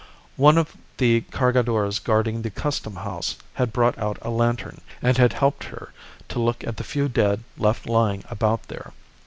One 0.35 0.57
of 0.57 0.75
the 0.97 1.21
Cargadores 1.29 1.99
guarding 2.03 2.41
the 2.41 2.49
Custom 2.49 2.95
House 2.95 3.35
had 3.53 3.71
brought 3.71 3.95
out 3.99 4.17
a 4.23 4.31
lantern, 4.31 4.81
and 4.99 5.15
had 5.15 5.33
helped 5.33 5.65
her 5.65 5.93
to 6.29 6.39
look 6.39 6.63
at 6.63 6.77
the 6.77 6.83
few 6.83 7.07
dead 7.07 7.43
left 7.55 7.85
lying 7.87 8.23
about 8.27 8.63
there. 8.63 8.93